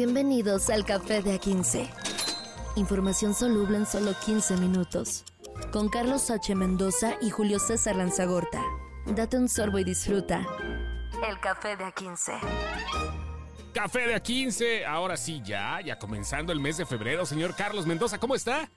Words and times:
Bienvenidos 0.00 0.68
al 0.68 0.84
Café 0.84 1.22
de 1.22 1.40
A15. 1.40 1.88
Información 2.76 3.32
soluble 3.32 3.78
en 3.78 3.86
solo 3.86 4.12
15 4.26 4.58
minutos. 4.58 5.24
Con 5.72 5.88
Carlos 5.88 6.30
H. 6.30 6.54
Mendoza 6.54 7.14
y 7.22 7.30
Julio 7.30 7.58
César 7.58 7.96
Lanzagorta. 7.96 8.62
Date 9.06 9.38
un 9.38 9.48
sorbo 9.48 9.78
y 9.78 9.84
disfruta. 9.84 10.46
El 11.26 11.40
Café 11.40 11.76
de 11.78 11.84
A15. 11.86 12.38
Café 13.72 14.00
de 14.06 14.22
A15. 14.22 14.84
Ahora 14.86 15.16
sí, 15.16 15.40
ya, 15.42 15.80
ya 15.80 15.98
comenzando 15.98 16.52
el 16.52 16.60
mes 16.60 16.76
de 16.76 16.84
febrero. 16.84 17.24
Señor 17.24 17.54
Carlos 17.56 17.86
Mendoza, 17.86 18.18
¿cómo 18.18 18.34
está? 18.34 18.70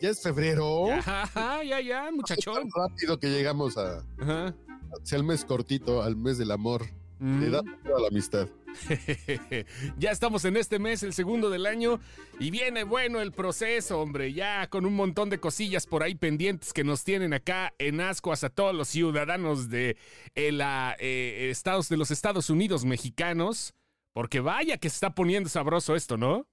Ya 0.00 0.08
es 0.08 0.22
febrero. 0.22 0.90
Ajá, 0.90 1.62
ya, 1.62 1.82
ya, 1.82 2.10
muchachón. 2.10 2.54
Tan 2.54 2.70
rápido 2.88 3.18
que 3.18 3.28
llegamos 3.28 3.76
a, 3.76 3.98
Ajá. 4.18 4.54
hacia 5.02 5.16
el 5.18 5.22
mes 5.24 5.44
cortito, 5.44 6.02
al 6.02 6.16
mes 6.16 6.38
del 6.38 6.50
amor. 6.50 6.86
Le 7.20 7.50
da 7.50 7.62
Mm. 7.62 7.82
toda 7.84 8.00
la 8.00 8.08
amistad. 8.08 8.48
ya 9.98 10.10
estamos 10.10 10.44
en 10.44 10.56
este 10.56 10.78
mes, 10.78 11.02
el 11.02 11.12
segundo 11.12 11.50
del 11.50 11.66
año, 11.66 12.00
y 12.38 12.50
viene 12.50 12.84
bueno 12.84 13.20
el 13.20 13.32
proceso, 13.32 14.00
hombre, 14.00 14.32
ya 14.32 14.68
con 14.68 14.86
un 14.86 14.94
montón 14.94 15.30
de 15.30 15.40
cosillas 15.40 15.86
por 15.86 16.02
ahí 16.02 16.14
pendientes 16.14 16.72
que 16.72 16.84
nos 16.84 17.04
tienen 17.04 17.32
acá 17.32 17.74
en 17.78 18.00
ascuas 18.00 18.44
a 18.44 18.50
todos 18.50 18.74
los 18.74 18.88
ciudadanos 18.88 19.68
de 19.68 19.96
eh, 20.34 20.58
eh, 20.98 21.48
Estados, 21.50 21.88
de 21.88 21.96
los 21.96 22.10
Estados 22.10 22.50
Unidos 22.50 22.84
mexicanos, 22.84 23.74
porque 24.12 24.40
vaya 24.40 24.78
que 24.78 24.88
se 24.88 24.96
está 24.96 25.14
poniendo 25.14 25.48
sabroso 25.48 25.96
esto, 25.96 26.16
¿no? 26.16 26.46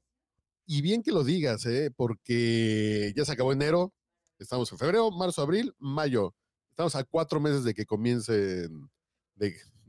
Y 0.65 0.81
bien 0.81 1.01
que 1.01 1.11
lo 1.11 1.23
digas, 1.23 1.65
¿eh? 1.65 1.91
porque 1.95 3.11
ya 3.15 3.25
se 3.25 3.31
acabó 3.31 3.51
enero, 3.51 3.93
estamos 4.37 4.71
en 4.71 4.77
febrero, 4.77 5.09
marzo, 5.11 5.41
abril, 5.41 5.73
mayo. 5.79 6.35
Estamos 6.69 6.95
a 6.95 7.03
cuatro 7.03 7.39
meses 7.39 7.63
de 7.63 7.73
que 7.73 7.85
comiencen, 7.85 8.89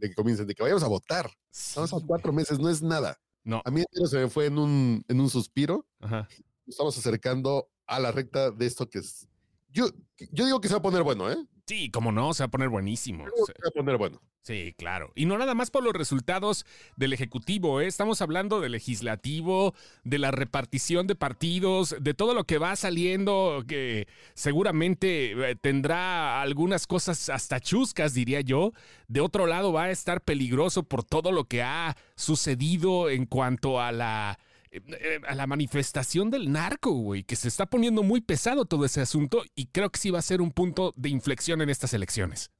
de 0.01 0.09
que 0.09 0.15
comiencen, 0.15 0.47
de 0.47 0.55
que 0.55 0.63
vayamos 0.63 0.83
a 0.83 0.89
votar. 0.89 1.31
Estamos 1.53 1.93
a 1.93 1.99
Sí. 1.99 2.05
cuatro 2.07 2.33
meses, 2.33 2.59
no 2.59 2.69
es 2.69 2.83
nada. 2.83 3.17
No, 3.45 3.63
A 3.65 3.71
mí 3.71 3.83
se 4.05 4.17
me 4.19 4.29
fue 4.29 4.47
en 4.47 4.59
un, 4.59 5.05
en 5.09 5.21
un 5.21 5.31
suspiro. 5.31 5.87
ajá. 6.01 6.29
Estamos 6.67 6.97
acercando 6.97 7.69
a 7.87 7.99
la 7.99 8.13
recta 8.13 8.51
de 8.51 8.67
esto 8.67 8.89
que 8.89 8.99
es. 9.01 9.27
Yo, 9.73 9.89
yo 10.33 10.45
digo 10.47 10.61
que 10.61 10.69
se 10.69 10.75
va 10.75 10.79
a 10.79 10.83
poner 10.83 11.03
bueno, 11.03 11.31
¿eh? 11.31 11.37
Sí, 11.71 11.89
como 11.89 12.11
no, 12.11 12.35
se 12.35 12.43
va 12.43 12.47
a 12.47 12.51
poner 12.51 12.69
buenísimo. 12.69 13.27
Se 13.47 13.53
va 13.53 13.69
a 13.69 13.71
poner 13.71 13.97
bueno. 13.97 14.21
Sí, 14.43 14.75
claro. 14.77 15.13
Y 15.15 15.27
no 15.27 15.39
nada 15.39 15.55
más 15.55 15.71
por 15.71 15.85
los 15.85 15.93
resultados 15.93 16.67
del 16.97 17.13
Ejecutivo, 17.13 17.81
¿eh? 17.81 17.87
estamos 17.87 18.21
hablando 18.23 18.61
del 18.61 18.73
legislativo, 18.73 19.73
de 20.03 20.19
la 20.19 20.33
repartición 20.33 21.07
de 21.07 21.15
partidos, 21.15 21.95
de 22.01 22.13
todo 22.13 22.35
lo 22.35 22.43
que 22.43 22.59
va 22.59 22.75
saliendo, 22.75 23.63
que 23.69 24.09
seguramente 24.35 25.51
eh, 25.51 25.55
tendrá 25.55 26.43
algunas 26.43 26.89
cosas 26.89 27.29
hasta 27.29 27.61
chuscas, 27.61 28.15
diría 28.15 28.41
yo. 28.41 28.73
De 29.07 29.21
otro 29.21 29.47
lado, 29.47 29.73
va 29.73 29.85
a 29.85 29.91
estar 29.93 30.23
peligroso 30.23 30.83
por 30.83 31.05
todo 31.05 31.31
lo 31.31 31.45
que 31.45 31.63
ha 31.63 31.97
sucedido 32.17 33.11
en 33.11 33.27
cuanto 33.27 33.81
a 33.81 33.93
la... 33.93 34.41
eh, 34.71 35.21
A 35.27 35.35
la 35.35 35.47
manifestación 35.47 36.31
del 36.31 36.53
narco, 36.53 36.93
güey, 36.93 37.25
que 37.25 37.37
se 37.37 37.49
está 37.49 37.67
poniendo 37.67 38.03
muy 38.03 38.21
pesado 38.21 38.65
todo 38.65 38.85
ese 38.85 39.01
asunto 39.01 39.43
y 39.55 39.67
creo 39.67 39.91
que 39.91 39.99
sí 39.99 40.11
va 40.11 40.19
a 40.19 40.23
ser 40.23 40.41
un 40.41 40.53
punto 40.53 40.93
de 40.97 41.09
inflexión 41.09 41.61
en 41.61 41.71
estas 41.71 41.95
elecciones. 41.95 42.51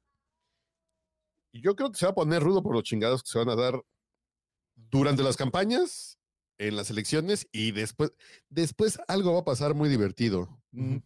Yo 1.53 1.75
creo 1.75 1.91
que 1.91 1.97
se 1.97 2.05
va 2.05 2.11
a 2.11 2.15
poner 2.15 2.41
rudo 2.41 2.63
por 2.63 2.73
los 2.73 2.83
chingados 2.83 3.23
que 3.23 3.29
se 3.29 3.39
van 3.39 3.49
a 3.49 3.55
dar 3.55 3.81
durante 4.75 5.23
las 5.23 5.37
campañas, 5.37 6.17
en 6.61 6.75
las 6.75 6.91
elecciones 6.91 7.47
y 7.51 7.71
después, 7.71 8.13
después 8.49 8.99
algo 9.07 9.33
va 9.33 9.39
a 9.39 9.45
pasar 9.45 9.73
muy 9.73 9.89
divertido. 9.89 10.61
Mm. 10.71 10.97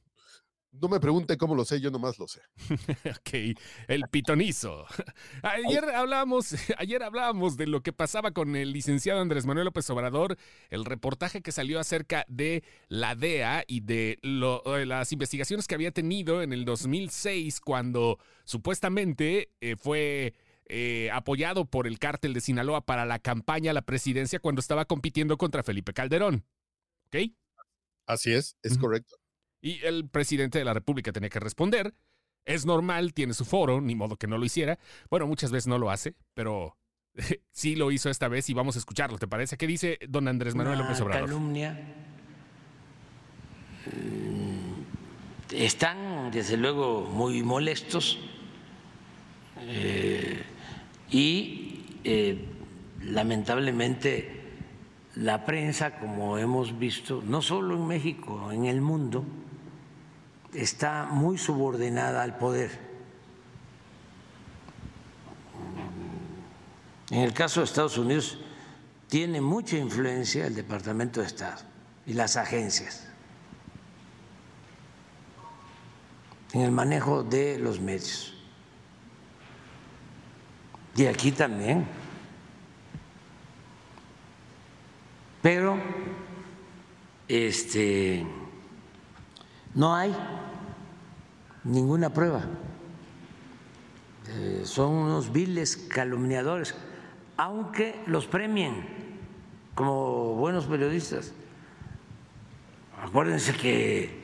No 0.82 0.90
me 0.90 1.00
pregunte 1.00 1.38
cómo 1.38 1.56
lo 1.56 1.64
sé, 1.64 1.80
yo 1.80 1.90
nomás 1.92 2.20
lo 2.20 2.28
sé. 2.28 2.42
Ok, 3.20 3.58
el 3.88 4.04
pitonizo. 4.12 4.86
Ayer 5.44 5.84
hablábamos, 5.86 6.54
ayer 6.78 7.02
hablábamos 7.04 7.56
de 7.58 7.68
lo 7.68 7.82
que 7.82 7.94
pasaba 7.94 8.32
con 8.32 8.56
el 8.56 8.72
licenciado 8.74 9.22
Andrés 9.22 9.46
Manuel 9.46 9.66
López 9.66 9.90
Obrador, 9.90 10.38
el 10.70 10.86
reportaje 10.86 11.42
que 11.42 11.52
salió 11.52 11.80
acerca 11.80 12.26
de 12.28 12.64
la 12.88 13.16
DEA 13.16 13.64
y 13.68 13.82
de 13.82 14.20
lo- 14.22 14.64
eh, 14.78 14.86
las 14.86 15.12
investigaciones 15.12 15.68
que 15.68 15.76
había 15.76 15.92
tenido 15.92 16.42
en 16.42 16.52
el 16.54 16.66
2006 16.66 17.62
cuando 17.62 18.20
supuestamente 18.44 19.52
eh, 19.62 19.76
fue 19.78 20.34
eh, 20.68 21.10
apoyado 21.14 21.66
por 21.66 21.88
el 21.88 22.00
cártel 22.00 22.34
de 22.34 22.42
Sinaloa 22.42 22.82
para 22.86 23.06
la 23.06 23.20
campaña 23.20 23.72
a 23.72 23.74
la 23.74 23.84
presidencia 23.84 24.40
cuando 24.40 24.60
estaba 24.60 24.86
compitiendo 24.86 25.38
contra 25.38 25.64
Felipe 25.64 25.94
Calderón. 25.94 26.44
¿Ok? 27.08 27.32
Así 28.08 28.34
es, 28.34 28.58
es 28.62 28.78
correcto. 28.78 29.16
Y 29.66 29.84
el 29.84 30.08
presidente 30.08 30.60
de 30.60 30.64
la 30.64 30.76
República 30.76 31.12
tenía 31.12 31.32
que 31.32 31.40
responder. 31.40 31.96
Es 32.46 32.68
normal, 32.68 33.16
tiene 33.16 33.34
su 33.34 33.46
foro, 33.46 33.82
ni 33.82 33.96
modo 33.96 34.16
que 34.16 34.28
no 34.28 34.38
lo 34.38 34.46
hiciera. 34.46 34.78
Bueno, 35.10 35.26
muchas 35.26 35.52
veces 35.52 35.66
no 35.66 35.80
lo 35.80 35.90
hace, 35.90 36.14
pero 36.36 36.78
sí 37.52 37.76
lo 37.76 37.92
hizo 37.92 38.12
esta 38.12 38.28
vez 38.28 38.48
y 38.52 38.54
vamos 38.54 38.76
a 38.76 38.80
escucharlo. 38.80 39.18
¿Te 39.18 39.28
parece? 39.28 39.58
¿Qué 39.58 39.66
dice 39.66 39.98
don 40.08 40.28
Andrés 40.28 40.54
Manuel 40.54 40.78
López 40.78 41.02
Obrador? 41.02 41.30
calumnia. 41.30 41.84
Están, 45.52 46.30
desde 46.30 46.58
luego, 46.58 47.02
muy 47.02 47.42
molestos 47.42 48.20
eh, 49.62 50.44
y 51.10 51.86
eh, 52.04 52.38
lamentablemente 53.02 54.44
la 55.16 55.44
prensa, 55.44 55.98
como 55.98 56.38
hemos 56.38 56.78
visto, 56.78 57.24
no 57.26 57.42
solo 57.42 57.74
en 57.74 57.88
México, 57.88 58.52
en 58.52 58.66
el 58.66 58.80
mundo, 58.80 59.26
está 60.56 61.06
muy 61.06 61.38
subordinada 61.38 62.24
al 62.24 62.38
poder. 62.38 62.80
En 67.10 67.20
el 67.20 67.34
caso 67.34 67.60
de 67.60 67.66
Estados 67.66 67.98
Unidos, 67.98 68.40
tiene 69.08 69.42
mucha 69.42 69.78
influencia 69.78 70.48
el 70.48 70.56
Departamento 70.56 71.22
de 71.22 71.28
Estado 71.28 71.62
y 72.06 72.14
las 72.14 72.36
agencias 72.38 73.08
en 76.54 76.62
el 76.62 76.72
manejo 76.72 77.22
de 77.22 77.60
los 77.60 77.80
medios. 77.80 78.34
Y 80.96 81.06
aquí 81.06 81.32
también. 81.34 81.86
Pero 85.42 85.78
este 87.28 88.26
no 89.74 89.94
hay 89.94 90.16
ninguna 91.66 92.12
prueba. 92.12 92.44
Eh, 94.30 94.62
son 94.64 94.94
unos 94.94 95.32
viles 95.32 95.76
calumniadores, 95.76 96.76
aunque 97.38 98.02
los 98.08 98.26
premien 98.26 98.88
como 99.76 100.36
buenos 100.36 100.66
periodistas. 100.66 101.34
Acuérdense 103.04 103.54
que 103.54 104.24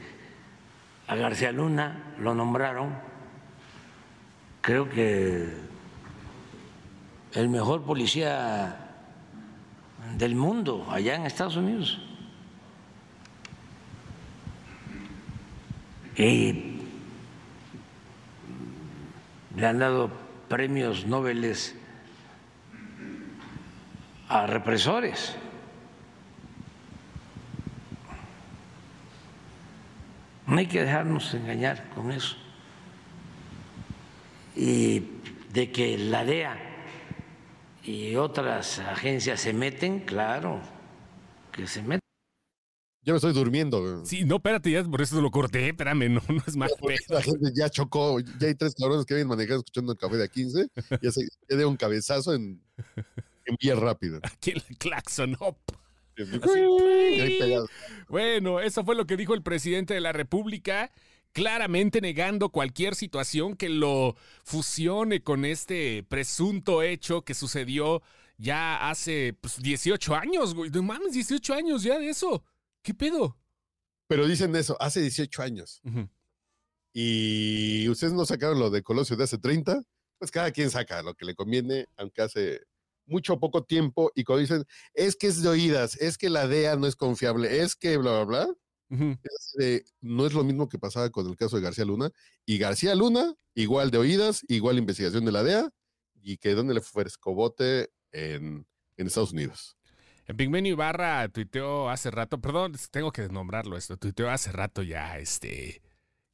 a 1.08 1.16
García 1.16 1.52
Luna 1.52 2.14
lo 2.20 2.34
nombraron, 2.34 2.96
creo 4.62 4.90
que 4.90 5.50
el 7.34 7.50
mejor 7.50 7.84
policía 7.84 8.78
del 10.18 10.36
mundo 10.36 10.88
allá 10.90 11.16
en 11.16 11.26
Estados 11.26 11.58
Unidos. 11.58 12.02
Y 16.16 16.71
le 19.56 19.68
han 19.68 19.80
dado 19.80 20.12
premios 20.48 21.06
Nobel 21.06 21.56
a 24.30 24.48
represores. 24.48 25.36
No 30.48 30.58
hay 30.58 30.68
que 30.68 30.82
dejarnos 30.82 31.34
engañar 31.34 31.90
con 31.96 32.12
eso. 32.12 32.36
Y 34.56 35.08
de 35.54 35.72
que 35.72 35.98
la 35.98 36.26
DEA 36.26 36.58
y 37.84 38.16
otras 38.16 38.80
agencias 38.80 39.40
se 39.40 39.54
meten, 39.54 40.02
claro, 40.02 40.60
que 41.52 41.68
se 41.68 41.82
meten. 41.82 42.01
Yo 43.04 43.14
me 43.14 43.18
estoy 43.18 43.34
durmiendo. 43.34 43.82
güey. 43.82 44.06
Sí, 44.06 44.26
no, 44.26 44.36
espérate, 44.36 44.70
ya 44.70 44.84
por 44.84 45.02
eso 45.02 45.20
lo 45.22 45.32
corté. 45.32 45.70
Espérame, 45.70 46.10
no, 46.14 46.22
no 46.28 46.44
es 46.46 46.56
más 46.56 46.72
la 47.10 47.22
gente 47.22 47.52
ya 47.56 47.70
chocó, 47.70 48.20
ya 48.20 48.48
hay 48.48 48.56
tres 48.56 48.76
cabrones 48.76 49.06
que 49.06 49.16
vienen 49.16 49.28
manejando 49.28 49.60
escuchando 49.60 49.92
el 49.94 49.98
café 49.98 50.18
de 50.18 50.26
a 50.26 50.28
15, 50.28 50.68
ya 51.02 51.12
se 51.12 51.28
ya 51.50 51.58
dio 51.58 51.68
un 51.68 51.78
cabezazo 51.78 52.34
en, 52.34 52.62
en 53.46 53.56
vía 53.60 53.76
rápida. 53.76 54.20
Aquí 54.24 54.52
el 54.52 54.62
claxon. 54.78 55.36
pegado. 56.16 57.68
Bueno, 58.08 58.60
eso 58.60 58.84
fue 58.84 58.96
lo 58.96 59.08
que 59.08 59.18
dijo 59.18 59.34
el 59.34 59.42
presidente 59.42 59.96
de 59.96 60.02
la 60.02 60.12
República, 60.12 60.92
claramente 61.32 62.02
negando 62.02 62.50
cualquier 62.50 62.94
situación 62.94 63.56
que 63.56 63.70
lo 63.70 64.16
fusione 64.44 65.24
con 65.24 65.44
este 65.46 66.04
presunto 66.04 66.84
hecho 66.84 67.24
que 67.24 67.34
sucedió 67.34 68.04
ya 68.38 68.90
hace 68.90 69.36
pues, 69.40 69.62
18 69.62 70.16
años, 70.16 70.54
güey. 70.54 70.70
No 70.70 70.84
mames, 70.84 71.14
18 71.14 71.54
años 71.54 71.84
ya 71.84 71.98
de 71.98 72.10
eso. 72.10 72.44
¿Qué 72.82 72.94
pedo? 72.94 73.38
Pero 74.08 74.28
dicen 74.28 74.56
eso, 74.56 74.76
hace 74.82 75.02
18 75.02 75.42
años. 75.42 75.82
Y 76.94 77.88
ustedes 77.90 78.14
no 78.14 78.26
sacaron 78.26 78.60
lo 78.60 78.70
de 78.70 78.84
Colosio 78.84 79.16
de 79.16 79.24
hace 79.24 79.38
30, 79.38 79.82
pues 80.18 80.32
cada 80.32 80.52
quien 80.52 80.70
saca 80.70 81.02
lo 81.02 81.14
que 81.16 81.26
le 81.26 81.36
conviene, 81.36 81.86
aunque 81.96 82.22
hace 82.22 82.62
mucho 83.06 83.34
o 83.34 83.40
poco 83.40 83.64
tiempo 83.64 84.12
y 84.16 84.24
cuando 84.24 84.42
dicen, 84.42 84.66
es 84.94 85.16
que 85.16 85.28
es 85.28 85.42
de 85.42 85.50
oídas, 85.50 85.96
es 86.02 86.18
que 86.18 86.30
la 86.30 86.48
DEA 86.48 86.76
no 86.76 86.88
es 86.88 86.96
confiable, 86.96 87.62
es 87.62 87.76
que 87.76 87.98
bla, 87.98 88.24
bla, 88.24 88.26
bla, 88.26 88.56
Ujú. 88.90 89.18
es 89.24 89.54
de- 89.58 89.86
no 90.02 90.26
es 90.28 90.34
lo 90.34 90.44
mismo 90.44 90.68
que 90.70 90.78
pasaba 90.78 91.10
con 91.10 91.28
el 91.28 91.36
caso 91.38 91.56
de 91.56 91.62
García 91.64 91.86
Luna. 91.86 92.12
Y 92.46 92.58
García 92.58 92.94
Luna, 92.96 93.34
igual 93.56 93.90
de 93.92 93.98
oídas, 93.98 94.42
igual 94.48 94.78
investigación 94.78 95.26
de 95.26 95.32
la 95.32 95.44
DEA, 95.44 95.70
y 96.22 96.38
quedó 96.38 96.62
en 96.62 96.72
el 96.72 96.82
frescobote 96.82 97.90
en, 98.12 98.68
en 98.98 99.08
Estados 99.08 99.32
Unidos. 99.32 99.78
Pigmenio 100.36 100.74
Ibarra 100.74 101.28
tuiteó 101.30 101.90
hace 101.90 102.12
rato, 102.12 102.40
perdón, 102.40 102.74
tengo 102.92 103.12
que 103.12 103.28
nombrarlo 103.30 103.78
esto, 103.78 103.98
tuiteó 103.98 104.30
hace 104.30 104.52
rato 104.52 104.84
ya, 104.84 105.18
este, 105.18 105.82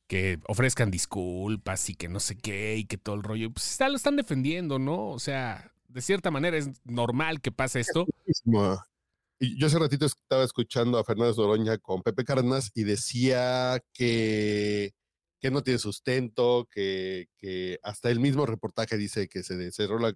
que 0.07 0.39
ofrezcan 0.47 0.91
disculpas 0.91 1.89
y 1.89 1.95
que 1.95 2.07
no 2.07 2.19
sé 2.19 2.37
qué 2.37 2.77
y 2.77 2.85
que 2.85 2.97
todo 2.97 3.15
el 3.15 3.23
rollo, 3.23 3.51
pues 3.51 3.71
está, 3.71 3.89
lo 3.89 3.95
están 3.95 4.15
defendiendo, 4.15 4.79
¿no? 4.79 5.09
O 5.09 5.19
sea, 5.19 5.71
de 5.87 6.01
cierta 6.01 6.31
manera 6.31 6.57
es 6.57 6.69
normal 6.85 7.41
que 7.41 7.51
pase 7.51 7.79
esto. 7.81 8.05
Yo 9.39 9.67
hace 9.67 9.77
ratito 9.77 10.05
estaba 10.05 10.43
escuchando 10.43 10.97
a 10.97 11.03
Fernández 11.03 11.37
Noroña 11.37 11.77
con 11.77 12.01
Pepe 12.01 12.23
Cárdenas 12.23 12.71
y 12.73 12.83
decía 12.83 13.83
que, 13.93 14.95
que 15.39 15.51
no 15.51 15.61
tiene 15.61 15.77
sustento, 15.77 16.67
que, 16.71 17.27
que 17.37 17.79
hasta 17.83 18.09
el 18.09 18.19
mismo 18.19 18.45
reportaje 18.45 18.97
dice 18.97 19.27
que 19.27 19.43
se 19.43 19.71
cerró 19.71 19.99
la, 19.99 20.15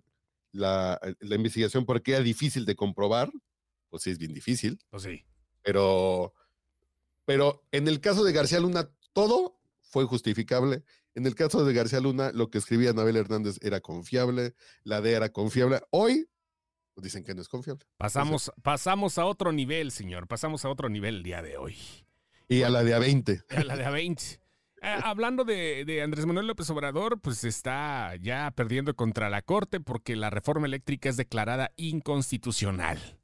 la, 0.51 0.99
la 1.19 1.35
investigación 1.35 1.85
porque 1.85 2.13
era 2.13 2.21
difícil 2.21 2.65
de 2.65 2.75
comprobar. 2.75 3.31
Pues 3.91 4.01
sí, 4.03 4.09
es 4.09 4.17
bien 4.17 4.33
difícil, 4.33 4.79
Pues 4.89 5.03
sí. 5.03 5.23
pero, 5.61 6.33
pero 7.25 7.63
en 7.71 7.87
el 7.87 7.99
caso 8.01 8.23
de 8.23 8.31
García 8.33 8.59
Luna, 8.59 8.89
todo 9.13 9.59
fue 9.81 10.05
justificable. 10.05 10.83
En 11.13 11.25
el 11.25 11.35
caso 11.35 11.63
de 11.65 11.73
García 11.73 11.99
Luna, 11.99 12.31
lo 12.33 12.49
que 12.49 12.57
escribía 12.57 12.91
Anabel 12.91 13.17
Hernández 13.17 13.57
era 13.61 13.81
confiable, 13.81 14.55
la 14.83 15.01
DEA 15.01 15.17
era 15.17 15.29
confiable. 15.33 15.81
Hoy 15.91 16.27
pues, 16.93 17.03
dicen 17.03 17.23
que 17.23 17.35
no 17.35 17.41
es 17.41 17.49
confiable. 17.49 17.85
Pasamos, 17.97 18.51
pasamos 18.63 19.17
a 19.17 19.25
otro 19.25 19.51
nivel, 19.51 19.91
señor, 19.91 20.27
pasamos 20.27 20.63
a 20.65 20.69
otro 20.69 20.87
nivel 20.89 21.17
el 21.17 21.23
día 21.23 21.41
de 21.41 21.57
hoy. 21.57 21.75
Y 22.47 22.63
a 22.63 22.69
la 22.69 22.83
de 22.83 22.95
A20. 22.97 23.43
A 23.49 23.63
la 23.63 23.75
de 23.75 23.85
A20. 23.85 24.39
Eh, 24.83 24.95
hablando 25.03 25.43
de, 25.43 25.83
de 25.85 26.01
Andrés 26.01 26.25
Manuel 26.25 26.47
López 26.47 26.69
Obrador, 26.69 27.19
pues 27.21 27.43
está 27.43 28.15
ya 28.15 28.49
perdiendo 28.51 28.95
contra 28.95 29.29
la 29.29 29.41
Corte 29.41 29.79
porque 29.79 30.15
la 30.15 30.29
reforma 30.29 30.65
eléctrica 30.65 31.07
es 31.09 31.17
declarada 31.17 31.71
inconstitucional. 31.75 33.20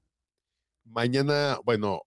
Mañana, 0.89 1.59
bueno, 1.63 2.01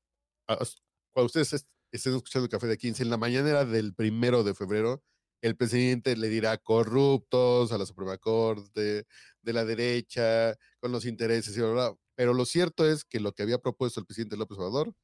cuando 0.47 1.27
ustedes 1.27 1.53
est- 1.53 1.69
estén 1.93 2.15
escuchando 2.15 2.49
café 2.49 2.67
de 2.67 2.79
15, 2.79 3.03
en 3.03 3.11
la 3.11 3.17
mañanera 3.17 3.65
del 3.65 3.95
primero 3.95 4.43
de 4.45 4.55
febrero, 4.55 5.03
el 5.43 5.57
presidente 5.57 6.17
le 6.17 6.29
dirá 6.29 6.59
corruptos 6.59 7.73
a 7.73 7.79
la 7.79 7.87
Suprema 7.87 8.19
Corte, 8.19 9.07
de 9.43 9.53
la 9.53 9.65
derecha, 9.65 10.55
con 10.81 10.93
los 10.93 11.05
intereses 11.07 11.57
y 11.57 11.61
bla, 11.61 11.71
bla. 11.73 11.95
Pero 12.15 12.35
lo 12.35 12.45
cierto 12.45 12.87
es 12.87 13.05
que 13.05 13.21
lo 13.21 13.33
que 13.33 13.43
había 13.43 13.59
propuesto 13.59 14.01
el 14.01 14.07
presidente 14.07 14.37
López 14.37 14.59
Obrador 14.59 14.95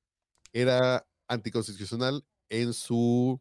era 0.53 1.07
anticonstitucional 1.29 2.25
en 2.51 2.73
su, 2.75 3.41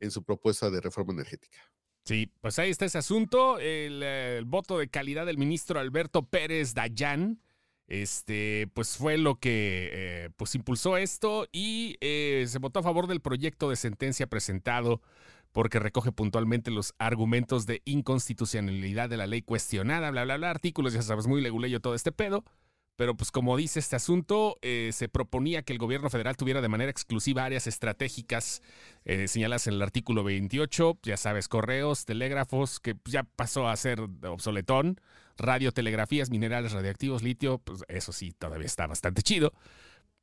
en 0.00 0.10
su 0.10 0.22
propuesta 0.22 0.70
de 0.70 0.80
reforma 0.80 1.12
energética. 1.12 1.58
Sí, 2.04 2.32
pues 2.40 2.58
ahí 2.60 2.70
está 2.70 2.84
ese 2.84 2.98
asunto. 2.98 3.58
El, 3.58 4.02
el 4.02 4.44
voto 4.44 4.78
de 4.78 4.88
calidad 4.88 5.26
del 5.26 5.38
ministro 5.38 5.80
Alberto 5.80 6.28
Pérez 6.28 6.72
Dayán, 6.72 7.42
este, 7.88 8.68
pues 8.74 8.96
fue 8.96 9.16
lo 9.18 9.36
que 9.36 9.90
eh, 9.92 10.30
pues 10.36 10.54
impulsó 10.54 10.96
esto 10.96 11.46
y 11.52 11.96
eh, 12.00 12.44
se 12.48 12.58
votó 12.58 12.80
a 12.80 12.82
favor 12.82 13.06
del 13.06 13.20
proyecto 13.20 13.70
de 13.70 13.76
sentencia 13.76 14.26
presentado 14.26 15.00
porque 15.52 15.78
recoge 15.78 16.12
puntualmente 16.12 16.70
los 16.70 16.94
argumentos 16.98 17.64
de 17.64 17.80
inconstitucionalidad 17.86 19.08
de 19.08 19.16
la 19.16 19.26
ley 19.26 19.40
cuestionada, 19.40 20.10
bla, 20.10 20.24
bla, 20.24 20.36
bla, 20.36 20.50
artículos, 20.50 20.92
ya 20.92 21.00
sabes, 21.00 21.26
muy 21.26 21.40
leguleyo 21.40 21.80
todo 21.80 21.94
este 21.94 22.12
pedo. 22.12 22.44
Pero 22.96 23.14
pues 23.14 23.30
como 23.30 23.56
dice 23.56 23.78
este 23.78 23.96
asunto, 23.96 24.58
eh, 24.62 24.90
se 24.92 25.08
proponía 25.08 25.62
que 25.62 25.74
el 25.74 25.78
gobierno 25.78 26.08
federal 26.08 26.36
tuviera 26.36 26.62
de 26.62 26.68
manera 26.68 26.90
exclusiva 26.90 27.44
áreas 27.44 27.66
estratégicas 27.66 28.62
eh, 29.04 29.28
señaladas 29.28 29.66
en 29.66 29.74
el 29.74 29.82
artículo 29.82 30.24
28, 30.24 30.98
ya 31.02 31.18
sabes, 31.18 31.46
correos, 31.46 32.06
telégrafos, 32.06 32.80
que 32.80 32.96
ya 33.04 33.22
pasó 33.22 33.68
a 33.68 33.76
ser 33.76 34.00
obsoletón, 34.24 34.98
radiotelegrafías, 35.36 36.30
minerales 36.30 36.72
radioactivos, 36.72 37.22
litio, 37.22 37.58
pues 37.58 37.84
eso 37.88 38.12
sí, 38.12 38.32
todavía 38.32 38.66
está 38.66 38.86
bastante 38.86 39.22
chido, 39.22 39.52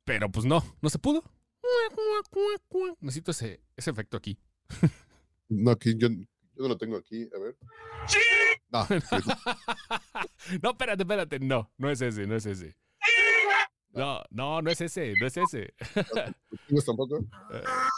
pero 0.04 0.30
pues 0.30 0.46
no, 0.46 0.64
no 0.80 0.90
se 0.90 0.98
pudo. 0.98 1.22
Necesito 3.00 3.30
ese, 3.30 3.60
ese 3.76 3.90
efecto 3.90 4.16
aquí. 4.16 4.38
No, 5.48 5.72
aquí 5.72 5.94
yo, 5.96 6.08
yo 6.08 6.26
no 6.56 6.68
lo 6.68 6.76
tengo 6.76 6.96
aquí, 6.96 7.28
a 7.34 7.38
ver. 7.38 7.56
No, 8.70 8.86
no, 10.62 10.70
espérate, 10.70 11.02
espérate, 11.02 11.38
no, 11.40 11.70
no 11.76 11.90
es 11.90 12.00
ese, 12.00 12.26
no 12.26 12.36
es 12.36 12.46
ese. 12.46 12.76
No, 13.90 14.24
no, 14.30 14.60
no 14.60 14.70
es 14.70 14.80
ese, 14.80 15.14
no 15.20 15.26
es 15.26 15.36
ese. 15.36 15.72
¿Tienes 16.66 16.84
tampoco? 16.84 17.24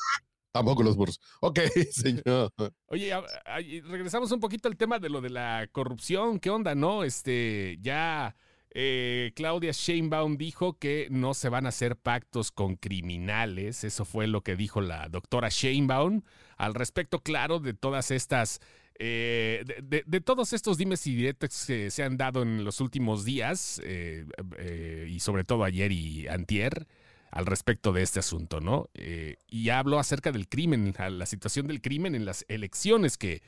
Tampoco 0.56 0.82
los 0.82 0.96
burros. 0.96 1.20
Ok, 1.40 1.60
señor. 1.90 2.52
Oye, 2.86 3.12
regresamos 3.86 4.32
un 4.32 4.40
poquito 4.40 4.68
al 4.68 4.76
tema 4.76 4.98
de 4.98 5.08
lo 5.08 5.20
de 5.20 5.30
la 5.30 5.68
corrupción. 5.72 6.38
¿Qué 6.40 6.50
onda, 6.50 6.74
no? 6.74 7.04
Este, 7.04 7.78
ya 7.80 8.36
eh, 8.70 9.32
Claudia 9.34 9.72
Sheinbaum 9.72 10.36
dijo 10.36 10.78
que 10.78 11.08
no 11.10 11.34
se 11.34 11.48
van 11.48 11.66
a 11.66 11.70
hacer 11.70 11.96
pactos 11.96 12.50
con 12.52 12.76
criminales. 12.76 13.84
Eso 13.84 14.04
fue 14.04 14.26
lo 14.26 14.42
que 14.42 14.56
dijo 14.56 14.80
la 14.80 15.08
doctora 15.08 15.48
Sheinbaum 15.50 16.22
al 16.56 16.74
respecto, 16.74 17.20
claro, 17.20 17.58
de 17.58 17.74
todas 17.74 18.10
estas. 18.10 18.60
eh, 18.98 19.62
de, 19.84 20.02
de- 20.06 20.20
todos 20.22 20.52
estos 20.54 20.78
dimes 20.78 21.06
y 21.06 21.14
diretes 21.14 21.64
que 21.66 21.90
se 21.90 22.02
han 22.02 22.16
dado 22.16 22.42
en 22.42 22.64
los 22.64 22.80
últimos 22.80 23.24
días, 23.26 23.78
eh, 23.84 24.24
eh, 24.58 25.06
y 25.10 25.20
sobre 25.20 25.44
todo 25.44 25.64
ayer 25.64 25.92
y 25.92 26.26
antier, 26.28 26.86
al 27.30 27.46
respecto 27.46 27.92
de 27.92 28.02
este 28.02 28.18
asunto, 28.20 28.60
¿no? 28.60 28.88
Eh, 28.94 29.36
y 29.48 29.68
habló 29.70 29.98
acerca 29.98 30.32
del 30.32 30.48
crimen, 30.48 30.94
a 30.98 31.10
la 31.10 31.26
situación 31.26 31.66
del 31.66 31.80
crimen 31.82 32.14
en 32.14 32.24
las 32.24 32.44
elecciones 32.48 33.18
que, 33.18 33.42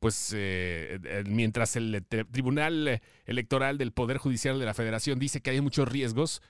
pues, 0.00 0.32
eh, 0.34 0.98
eh, 1.04 1.24
mientras 1.26 1.76
el 1.76 2.06
tri- 2.08 2.28
Tribunal 2.30 3.00
Electoral 3.26 3.78
del 3.78 3.92
Poder 3.92 4.18
Judicial 4.18 4.58
de 4.58 4.64
la 4.66 4.74
Federación 4.74 5.18
dice 5.18 5.40
que 5.40 5.50
hay 5.50 5.60
muchos 5.60 5.88
riesgos, 5.88 6.42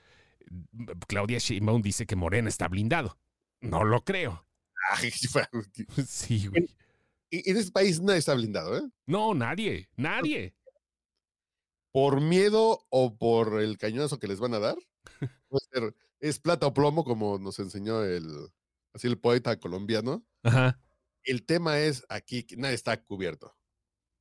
mm, 0.71 0.85
Claudia 1.07 1.39
Sheinbaum 1.39 1.81
dice 1.81 2.05
que 2.05 2.15
Morena 2.15 2.49
está 2.49 2.67
blindado. 2.67 3.17
No 3.61 3.83
lo 3.83 4.03
creo. 4.03 4.45
Ay, 4.91 5.11
Sí, 6.07 6.47
güey. 6.47 6.67
y- 7.29 7.49
en 7.49 7.57
este 7.57 7.71
país 7.71 8.01
nadie 8.01 8.19
está 8.19 8.33
blindado, 8.35 8.77
¿eh? 8.77 8.81
No, 9.07 9.33
nadie, 9.33 9.89
nadie. 9.95 10.53
Por 11.91 12.21
miedo 12.21 12.85
o 12.89 13.15
por 13.17 13.61
el 13.61 13.77
cañonazo 13.77 14.17
que 14.19 14.27
les 14.27 14.39
van 14.39 14.53
a 14.55 14.59
dar. 14.59 14.75
Puede 15.47 15.65
ser, 15.71 15.95
es 16.23 16.39
plata 16.39 16.67
o 16.67 16.73
plomo, 16.73 17.03
como 17.03 17.37
nos 17.37 17.59
enseñó 17.59 18.01
el, 18.01 18.25
así 18.93 19.07
el 19.07 19.19
poeta 19.19 19.59
colombiano. 19.59 20.25
Ajá. 20.43 20.79
El 21.23 21.45
tema 21.45 21.79
es 21.79 22.05
aquí 22.07 22.47
nadie 22.57 22.75
está 22.75 23.03
cubierto. 23.03 23.53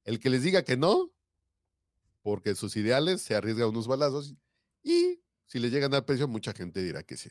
El 0.04 0.18
que 0.18 0.28
les 0.28 0.42
diga 0.42 0.64
que 0.64 0.76
no, 0.76 1.12
porque 2.22 2.56
sus 2.56 2.76
ideales 2.76 3.22
se 3.22 3.36
arriesga 3.36 3.68
unos 3.68 3.86
balazos 3.86 4.34
y 4.82 5.20
si 5.46 5.60
le 5.60 5.70
llegan 5.70 5.94
al 5.94 6.04
precio, 6.04 6.26
mucha 6.26 6.52
gente 6.52 6.82
dirá 6.82 7.04
que 7.04 7.16
sí. 7.16 7.30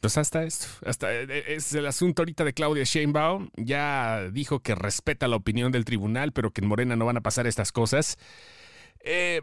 Pues 0.00 0.16
hasta 0.16 0.44
esto, 0.44 0.66
hasta 0.84 1.12
eh, 1.12 1.54
es 1.54 1.72
el 1.72 1.86
asunto 1.86 2.22
ahorita 2.22 2.44
de 2.44 2.52
Claudia 2.52 2.84
Sheinbaum. 2.84 3.50
Ya 3.56 4.30
dijo 4.30 4.60
que 4.60 4.76
respeta 4.76 5.26
la 5.26 5.36
opinión 5.36 5.72
del 5.72 5.84
tribunal, 5.84 6.32
pero 6.32 6.52
que 6.52 6.60
en 6.60 6.68
Morena 6.68 6.94
no 6.94 7.06
van 7.06 7.16
a 7.16 7.22
pasar 7.22 7.48
estas 7.48 7.72
cosas. 7.72 8.16
Eh, 9.00 9.40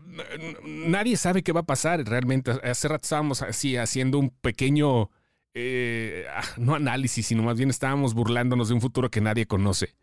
nadie 0.63 1.17
sabe 1.17 1.43
qué 1.43 1.51
va 1.51 1.61
a 1.61 1.65
pasar 1.65 2.03
realmente. 2.05 2.51
Hace 2.51 2.87
rato 2.87 3.03
estábamos 3.03 3.41
así 3.41 3.77
haciendo 3.77 4.19
un 4.19 4.29
pequeño, 4.29 5.09
eh, 5.53 6.25
ah, 6.35 6.43
no 6.57 6.75
análisis, 6.75 7.27
sino 7.27 7.43
más 7.43 7.57
bien 7.57 7.69
estábamos 7.69 8.13
burlándonos 8.13 8.67
de 8.69 8.73
un 8.75 8.81
futuro 8.81 9.09
que 9.09 9.21
nadie 9.21 9.45
conoce. 9.45 9.95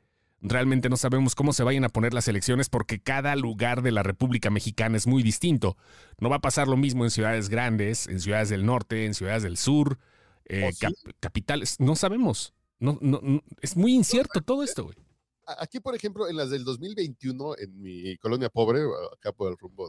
Realmente 0.43 0.89
no 0.89 0.97
sabemos 0.97 1.35
cómo 1.35 1.53
se 1.53 1.65
vayan 1.65 1.85
a 1.85 1.91
poner 1.91 2.15
las 2.15 2.27
elecciones 2.27 2.71
porque 2.71 2.99
cada 2.99 3.37
lugar 3.37 3.83
de 3.83 3.93
la 3.93 4.03
República 4.03 4.49
Mexicana 4.49 4.97
es 4.97 5.07
muy 5.07 5.23
distinto. 5.23 5.77
No 6.19 6.31
va 6.31 6.37
a 6.37 6.41
pasar 6.41 6.67
lo 6.67 6.79
mismo 6.79 7.05
en 7.05 7.11
ciudades 7.11 7.51
grandes, 7.51 8.07
en 8.07 8.21
ciudades 8.21 8.49
del 8.49 8.65
norte, 8.65 9.05
en 9.05 9.13
ciudades 9.13 9.43
del 9.43 9.59
sur, 9.59 9.99
eh, 10.47 10.65
¿Oh, 10.69 10.73
sí? 10.73 10.79
cap- 10.81 11.15
capitales. 11.21 11.77
No 11.79 11.95
sabemos. 11.95 12.55
No, 12.79 12.97
no, 13.03 13.21
no- 13.23 13.43
es 13.61 13.77
muy 13.77 13.93
incierto 13.95 14.41
todo 14.41 14.63
esto, 14.65 14.85
güey. 14.85 14.97
Aquí, 15.59 15.81
por 15.81 15.95
ejemplo, 15.95 16.29
en 16.29 16.37
las 16.37 16.51
del 16.51 16.65
2021, 16.65 17.57
en 17.59 17.81
mi 17.81 18.17
colonia 18.19 18.49
pobre, 18.49 18.83
acá 19.13 19.33
por 19.33 19.51
el 19.51 19.59
rumbo 19.59 19.89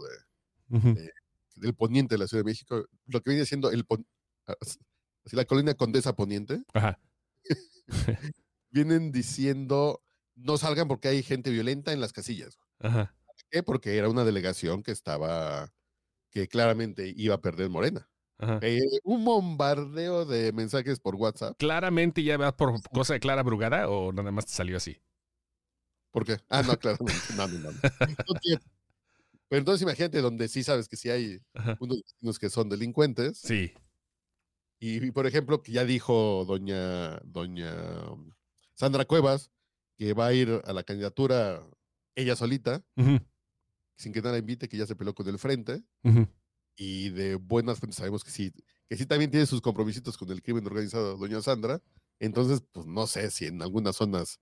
de, 0.70 1.12
del 1.56 1.74
poniente 1.76 2.16
de 2.16 2.20
la 2.20 2.28
Ciudad 2.28 2.44
de 2.44 2.50
México, 2.50 2.86
lo 3.08 3.22
que 3.22 3.30
viene 3.32 3.46
siendo 3.46 3.70
el 3.72 3.86
pon- 3.86 4.06
así 4.46 5.36
la 5.36 5.46
colonia 5.46 5.76
Condesa 5.76 6.16
Poniente, 6.16 6.64
Ajá. 6.74 7.00
vienen 8.70 9.12
diciendo 9.12 10.02
no 10.36 10.58
salgan 10.58 10.88
porque 10.88 11.08
hay 11.10 11.24
gente 11.24 11.50
violenta 11.52 11.94
en 11.94 12.02
las 12.02 12.14
casillas. 12.14 12.58
Ajá. 12.80 13.14
¿Por 13.26 13.36
qué? 13.50 13.64
Porque 13.64 13.98
era 13.98 14.10
una 14.10 14.24
delegación 14.24 14.82
que 14.82 14.92
estaba, 14.92 15.72
que 16.32 16.48
claramente 16.48 17.14
iba 17.16 17.36
a 17.36 17.42
perder 17.42 17.70
Morena. 17.70 18.08
Eh, 18.62 18.80
un 19.04 19.24
bombardeo 19.24 20.26
de 20.26 20.52
mensajes 20.52 21.00
por 21.00 21.14
WhatsApp. 21.14 21.56
¿Claramente 21.60 22.24
ya 22.24 22.38
va 22.38 22.58
por 22.58 22.82
cosa 22.90 23.14
de 23.14 23.20
Clara 23.20 23.44
Brugada 23.44 23.88
o 23.88 24.12
nada 24.12 24.32
más 24.32 24.48
te 24.48 24.54
salió 24.54 24.78
así? 24.78 24.98
¿Por 26.12 26.26
qué? 26.26 26.38
Ah, 26.50 26.62
no, 26.64 26.78
claramente. 26.78 27.34
No, 27.36 27.48
no, 27.48 27.72
no. 27.72 27.80
Pero 29.48 29.60
entonces 29.60 29.82
imagínate 29.82 30.22
donde 30.22 30.48
sí 30.48 30.64
sabes 30.64 30.88
que 30.88 30.96
sí 30.96 31.10
hay 31.10 31.42
Ajá. 31.54 31.78
unos 31.80 32.02
vecinos 32.02 32.40
que 32.40 32.50
son 32.50 32.70
delincuentes. 32.70 33.38
Sí. 33.40 33.74
Y, 34.80 35.06
y, 35.06 35.12
por 35.12 35.28
ejemplo, 35.28 35.62
que 35.62 35.72
ya 35.74 35.86
dijo 35.86 36.46
doña, 36.46 37.20
doña 37.20 38.12
um, 38.12 38.32
Sandra 38.74 39.06
Cuevas 39.06 39.52
que 40.02 40.14
va 40.14 40.26
a 40.26 40.34
ir 40.34 40.62
a 40.66 40.74
la 40.74 40.82
candidatura 40.82 41.64
ella 42.16 42.36
solita, 42.36 42.84
sin 43.96 44.12
que 44.12 44.22
nadie 44.24 44.40
invite, 44.40 44.68
que 44.68 44.76
ya 44.76 44.88
se 44.88 44.96
peleó 44.96 45.14
con 45.14 45.28
el 45.28 45.38
frente. 45.38 45.84
Y 46.76 47.10
de 47.10 47.36
buenas 47.36 47.78
fuentes 47.78 47.98
sabemos 47.98 48.24
que 48.24 48.32
sí, 48.32 48.52
que 48.90 48.98
sí 48.98 49.06
también 49.06 49.30
tiene 49.30 49.46
sus 49.46 49.62
compromisos 49.62 50.18
con 50.18 50.32
el 50.32 50.42
crimen 50.42 50.66
organizado, 50.66 51.18
doña 51.18 51.40
Sandra. 51.42 51.84
Entonces, 52.20 52.64
pues 52.72 52.88
no 52.88 53.06
sé 53.06 53.30
si 53.30 53.46
en 53.46 53.62
algunas 53.62 53.96
zonas 53.96 54.40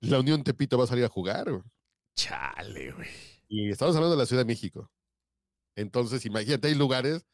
la 0.00 0.20
Unión 0.20 0.42
Tepito 0.44 0.78
va 0.78 0.84
a 0.84 0.86
salir 0.86 1.04
a 1.04 1.08
jugar. 1.08 1.50
güey. 1.50 1.62
Chale, 2.14 2.92
güey. 2.92 3.08
Y 3.48 3.70
estamos 3.70 3.94
hablando 3.96 4.16
de 4.16 4.22
la 4.22 4.26
Ciudad 4.26 4.42
de 4.42 4.46
México. 4.52 4.90
Entonces, 5.76 6.24
imagínate, 6.26 6.68
hay 6.68 6.74
lugares 6.74 7.26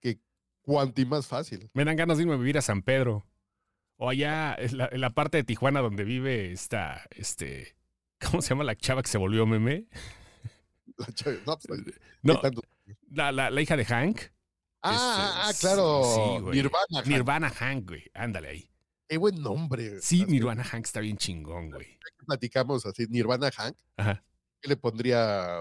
que 0.00 0.20
cuanto 0.62 1.00
y 1.00 1.06
más 1.06 1.26
fácil. 1.26 1.70
Me 1.74 1.84
dan 1.84 1.96
ganas 1.96 2.16
de 2.16 2.22
irme 2.24 2.34
a 2.34 2.38
vivir 2.38 2.58
a 2.58 2.62
San 2.62 2.82
Pedro. 2.82 3.26
O 3.96 4.08
allá, 4.10 4.54
en 4.58 4.76
la, 4.78 4.88
en 4.90 5.00
la 5.00 5.10
parte 5.10 5.36
de 5.38 5.44
Tijuana 5.44 5.80
donde 5.80 6.04
vive 6.04 6.52
esta, 6.52 7.06
este, 7.10 7.76
¿cómo 8.20 8.42
se 8.42 8.50
llama 8.50 8.64
la 8.64 8.74
chava 8.76 9.02
que 9.02 9.08
se 9.08 9.18
volvió 9.18 9.46
meme? 9.46 9.86
La 10.98 11.06
chave- 11.06 11.40
No, 11.46 11.56
pues, 11.58 11.80
hay 11.86 11.94
No, 12.22 12.40
la, 13.10 13.32
la- 13.32 13.50
la 13.50 13.60
hija 13.60 13.76
de 13.76 13.84
Hank. 13.84 14.20
Ah, 14.82 15.44
ah, 15.46 15.50
Este, 15.50 15.66
claro. 15.66 16.02
sí, 16.04 16.40
güey. 16.42 16.56
Nirvana. 16.56 16.84
Hank. 16.96 17.06
Nirvana 17.06 17.50
Hank, 17.50 17.88
güey. 17.88 18.04
Ándale 18.14 18.48
ahí. 18.48 18.70
Qué 19.08 19.16
buen 19.16 19.40
nombre. 19.42 20.00
Sí, 20.00 20.24
Nirvana 20.26 20.62
Hank 20.64 20.84
está 20.84 21.00
bien 21.00 21.16
chingón, 21.16 21.70
güey. 21.70 21.98
Platicamos 22.24 22.84
así, 22.86 23.06
Nirvana 23.08 23.50
Hank. 23.50 23.76
Ajá. 23.96 24.24
¿Qué 24.60 24.68
le 24.68 24.76
pondría 24.76 25.60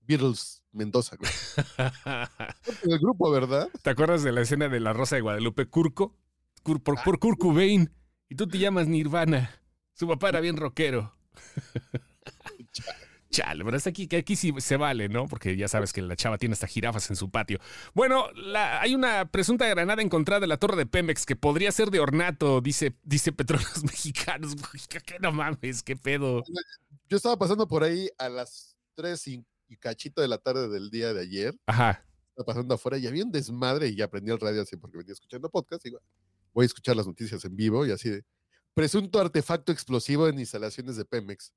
Beatles 0.00 0.62
Mendoza? 0.72 1.16
güey? 1.16 1.30
El 2.84 2.98
grupo, 2.98 3.30
¿verdad? 3.30 3.68
¿Te 3.82 3.90
acuerdas 3.90 4.22
de 4.22 4.32
la 4.32 4.40
escena 4.42 4.68
de 4.68 4.80
la 4.80 4.92
Rosa 4.92 5.16
de 5.16 5.22
Guadalupe? 5.22 5.66
Curco. 5.66 6.16
Cur- 6.64 6.78
Ah. 6.80 6.84
por, 6.84 7.02
por 7.04 7.18
Kurt 7.18 7.38
Cobain. 7.38 7.90
Y 8.28 8.34
tú 8.34 8.46
te 8.46 8.58
llamas 8.58 8.86
Nirvana. 8.86 9.50
Su 9.94 10.06
papá 10.08 10.28
era 10.30 10.40
bien 10.40 10.56
rockero. 10.56 11.14
Chale, 13.32 13.64
pero 13.64 13.76
hasta 13.76 13.90
aquí, 13.90 14.08
que 14.08 14.16
aquí 14.16 14.34
sí 14.34 14.52
se 14.58 14.76
vale, 14.76 15.08
¿no? 15.08 15.28
Porque 15.28 15.56
ya 15.56 15.68
sabes 15.68 15.92
que 15.92 16.02
la 16.02 16.16
chava 16.16 16.36
tiene 16.36 16.54
hasta 16.54 16.66
jirafas 16.66 17.10
en 17.10 17.16
su 17.16 17.30
patio. 17.30 17.60
Bueno, 17.94 18.30
la- 18.32 18.80
hay 18.80 18.94
una 18.96 19.30
presunta 19.30 19.68
granada 19.68 20.02
encontrada 20.02 20.44
en 20.44 20.48
la 20.48 20.56
torre 20.56 20.76
de 20.76 20.86
Pemex 20.86 21.26
que 21.26 21.36
podría 21.36 21.70
ser 21.70 21.90
de 21.90 22.00
ornato, 22.00 22.60
dice, 22.60 22.96
dice 23.04 23.30
Petróleos 23.30 23.84
Mexicanos. 23.84 24.56
¿Qué 24.88 25.18
no 25.20 25.30
mames? 25.30 25.84
¿Qué 25.84 25.94
pedo? 25.96 26.42
Yo 27.08 27.16
estaba 27.16 27.38
pasando 27.38 27.68
por 27.68 27.84
ahí 27.84 28.08
a 28.18 28.28
las 28.28 28.76
3 28.96 29.28
y, 29.28 29.44
y 29.68 29.76
cachito 29.76 30.20
de 30.22 30.26
la 30.28 30.38
tarde 30.38 30.68
del 30.68 30.90
día 30.90 31.14
de 31.14 31.20
ayer. 31.22 31.56
Ajá. 31.66 32.04
Estaba 32.30 32.46
pasando 32.46 32.74
afuera 32.74 32.98
y 32.98 33.06
había 33.06 33.24
un 33.24 33.30
desmadre 33.30 33.86
y 33.88 33.94
ya 33.94 34.06
aprendí 34.06 34.32
el 34.32 34.40
radio 34.40 34.62
así 34.62 34.76
porque 34.76 34.98
venía 34.98 35.12
escuchando 35.12 35.48
podcast. 35.50 35.86
Y 35.86 35.90
digo, 35.90 36.00
voy 36.52 36.64
a 36.64 36.66
escuchar 36.66 36.96
las 36.96 37.06
noticias 37.06 37.44
en 37.44 37.54
vivo 37.54 37.86
y 37.86 37.92
así 37.92 38.10
de 38.10 38.24
presunto 38.74 39.20
artefacto 39.20 39.70
explosivo 39.70 40.26
en 40.26 40.40
instalaciones 40.40 40.96
de 40.96 41.04
Pemex. 41.04 41.52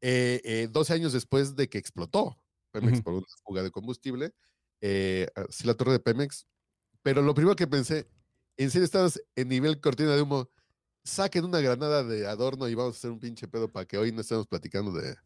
Eh, 0.00 0.40
eh, 0.44 0.68
12 0.70 0.94
años 0.94 1.12
después 1.12 1.56
de 1.56 1.68
que 1.68 1.78
explotó 1.78 2.36
Pemex 2.70 3.02
por 3.02 3.14
una 3.14 3.26
fuga 3.44 3.62
de 3.62 3.70
combustible, 3.70 4.32
eh, 4.80 5.28
así 5.34 5.66
la 5.66 5.74
torre 5.74 5.92
de 5.92 6.00
Pemex. 6.00 6.46
Pero 7.02 7.22
lo 7.22 7.34
primero 7.34 7.56
que 7.56 7.66
pensé, 7.66 8.08
en 8.56 8.70
serio 8.70 8.84
estabas 8.84 9.20
en 9.34 9.48
nivel 9.48 9.80
cortina 9.80 10.14
de 10.14 10.22
humo, 10.22 10.50
saquen 11.04 11.44
una 11.44 11.60
granada 11.60 12.04
de 12.04 12.26
adorno 12.26 12.68
y 12.68 12.74
vamos 12.74 12.96
a 12.96 12.98
hacer 12.98 13.10
un 13.10 13.20
pinche 13.20 13.48
pedo 13.48 13.68
para 13.68 13.86
que 13.86 13.98
hoy 13.98 14.12
no 14.12 14.20
estemos 14.20 14.46
platicando 14.46 14.92
de, 14.92 15.16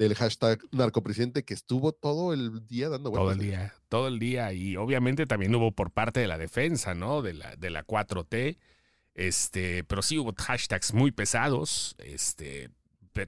del 0.00 0.14
hashtag 0.14 0.60
narcopresidente 0.72 1.44
que 1.44 1.52
estuvo 1.52 1.92
todo 1.92 2.32
el 2.32 2.66
día 2.66 2.88
dando 2.88 3.10
vueltas. 3.10 3.26
Todo 3.26 3.32
el 3.32 3.38
día, 3.38 3.74
todo 3.88 4.08
el 4.08 4.18
día. 4.18 4.52
Y 4.54 4.76
obviamente 4.76 5.26
también 5.26 5.54
hubo 5.54 5.72
por 5.72 5.90
parte 5.90 6.20
de 6.20 6.26
la 6.26 6.38
defensa, 6.38 6.94
¿no? 6.94 7.20
De 7.22 7.34
la, 7.34 7.54
de 7.56 7.70
la 7.70 7.84
4T. 7.86 8.56
Este, 9.14 9.84
pero 9.84 10.00
sí 10.00 10.16
hubo 10.16 10.32
hashtags 10.34 10.94
muy 10.94 11.10
pesados. 11.10 11.94
Este, 11.98 12.70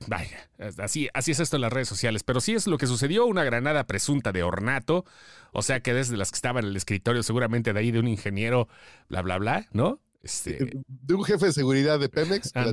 vaya, 0.07 0.51
así, 0.79 1.09
así 1.15 1.33
es 1.33 1.41
esto 1.41 1.57
en 1.57 1.63
las 1.63 1.73
redes 1.73 1.89
sociales. 1.89 2.23
Pero 2.23 2.41
sí 2.41 2.55
es 2.55 2.67
lo 2.67 2.79
que 2.79 2.87
sucedió, 2.87 3.27
una 3.27 3.45
granada 3.45 3.87
presunta 3.87 4.33
de 4.33 4.43
ornato. 4.43 5.05
O 5.53 5.63
sea 5.63 5.81
que 5.81 5.95
desde 5.95 6.17
las 6.17 6.31
que 6.31 6.37
estaban 6.37 6.65
en 6.65 6.71
el 6.71 6.77
escritorio, 6.77 7.23
seguramente 7.23 7.73
de 7.73 7.81
ahí 7.81 7.91
de 7.91 8.01
un 8.01 8.09
ingeniero, 8.09 8.69
bla, 9.09 9.23
bla, 9.23 9.39
bla, 9.39 9.69
¿no? 9.73 10.01
Este, 10.23 10.59
de 10.87 11.15
un 11.15 11.25
jefe 11.25 11.47
de 11.47 11.53
seguridad 11.53 11.99
de 11.99 12.09
Pemex 12.09 12.53
la 12.55 12.73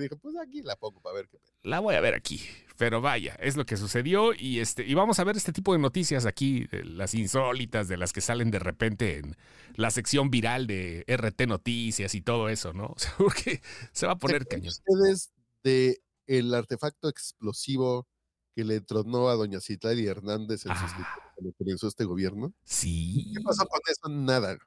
dijo, 0.00 0.16
pues 0.18 0.34
aquí 0.36 0.62
la 0.62 0.76
pongo 0.76 1.00
para 1.00 1.16
ver 1.16 1.28
qué 1.28 1.38
pedo". 1.38 1.52
la 1.62 1.80
voy 1.80 1.94
a 1.94 2.00
ver 2.00 2.14
aquí. 2.14 2.40
Pero 2.76 3.02
vaya, 3.02 3.34
es 3.40 3.56
lo 3.56 3.66
que 3.66 3.76
sucedió 3.76 4.32
y 4.32 4.60
este 4.60 4.86
y 4.86 4.94
vamos 4.94 5.18
a 5.18 5.24
ver 5.24 5.36
este 5.36 5.52
tipo 5.52 5.74
de 5.74 5.78
noticias 5.78 6.24
aquí, 6.24 6.64
de 6.66 6.84
las 6.84 7.14
insólitas, 7.14 7.88
de 7.88 7.98
las 7.98 8.12
que 8.12 8.22
salen 8.22 8.50
de 8.50 8.58
repente 8.58 9.18
en 9.18 9.36
la 9.74 9.90
sección 9.90 10.30
viral 10.30 10.66
de 10.66 11.04
RT 11.06 11.46
Noticias 11.46 12.14
y 12.14 12.22
todo 12.22 12.48
eso, 12.48 12.72
¿no? 12.72 12.86
O 12.86 12.94
sea, 12.98 13.12
porque 13.18 13.60
se 13.92 14.06
va 14.06 14.12
a 14.12 14.18
¿Se 14.20 14.20
poner 14.20 14.46
cañón. 14.46 14.68
ustedes 14.68 15.30
de 15.62 16.00
el 16.38 16.54
artefacto 16.54 17.08
explosivo 17.08 18.06
que 18.54 18.64
le 18.64 18.80
tronó 18.80 19.28
a 19.28 19.34
doña 19.34 19.60
Citlali 19.60 20.06
Hernández 20.06 20.66
en 20.66 20.74
su 20.74 20.84
Ah. 20.84 21.32
cuando 21.34 21.52
comenzó 21.56 21.88
este 21.88 22.04
gobierno? 22.04 22.52
Sí. 22.64 23.32
¿Qué 23.34 23.40
pasó 23.42 23.66
con 23.66 23.80
eso? 23.88 24.08
Nada. 24.08 24.58